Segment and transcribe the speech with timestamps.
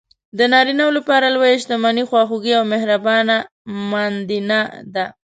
[0.37, 3.35] د نارینه لپاره لویه شتمني خواخوږې او مهربانه
[3.91, 4.59] ماندینه
[4.95, 5.05] ده.